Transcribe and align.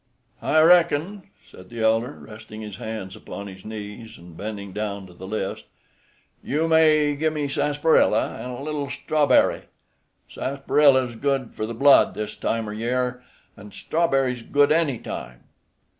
"I 0.41 0.61
reckon," 0.61 1.29
said 1.45 1.69
the 1.69 1.83
elder, 1.83 2.13
resting 2.19 2.61
his 2.61 2.77
hands 2.77 3.15
upon 3.15 3.45
his 3.45 3.63
knees 3.63 4.17
and 4.17 4.35
bending 4.35 4.73
down 4.73 5.05
to 5.05 5.13
the 5.13 5.27
list, 5.27 5.65
"you 6.43 6.67
may 6.67 7.15
gimme 7.15 7.47
sassprilla 7.47 8.39
an' 8.39 8.49
a 8.49 8.63
little 8.63 8.89
strawberry. 8.89 9.65
Sassprilla's 10.27 11.15
good 11.15 11.53
for 11.53 11.67
the 11.67 11.75
blood 11.75 12.15
this 12.15 12.35
time 12.35 12.67
er 12.67 12.73
year, 12.73 13.23
an' 13.55 13.73
strawberry's 13.73 14.41
good 14.41 14.71
any 14.71 14.97
time." 14.97 15.43